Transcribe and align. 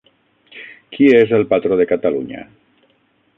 Qui 0.95 1.09
és 1.17 1.33
el 1.39 1.45
patró 1.51 1.79
de 1.83 1.87
Catalunya? 1.93 2.43